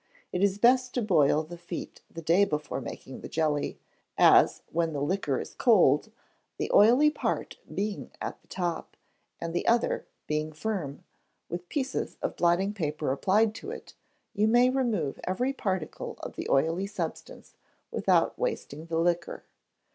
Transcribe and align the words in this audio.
It 0.31 0.41
is 0.41 0.57
best 0.57 0.95
to 0.95 1.01
boil 1.03 1.43
the 1.43 1.59
feet 1.59 2.01
the 2.09 2.23
day 2.23 2.43
before 2.43 2.81
making 2.81 3.21
the 3.21 3.29
jelly, 3.29 3.77
as, 4.17 4.63
when 4.71 4.93
the 4.93 4.99
liquor 5.03 5.39
is 5.39 5.53
cold, 5.53 6.11
the 6.57 6.71
oily 6.73 7.11
part 7.11 7.59
being 7.71 8.09
at 8.19 8.41
the 8.41 8.47
top, 8.47 8.97
and 9.39 9.53
the 9.53 9.67
other 9.67 10.07
being 10.25 10.53
firm, 10.53 11.03
with 11.49 11.69
pieces 11.69 12.17
of 12.23 12.35
blotting 12.35 12.73
paper 12.73 13.11
applied 13.11 13.53
to 13.53 13.69
it, 13.69 13.93
you 14.33 14.47
may 14.47 14.71
remove 14.71 15.19
every 15.25 15.53
particle 15.53 16.17
of 16.23 16.35
the 16.35 16.49
oily 16.49 16.87
substance 16.87 17.53
without 17.91 18.39
wasting 18.39 18.87
the 18.87 18.97
liquor. 18.97 19.43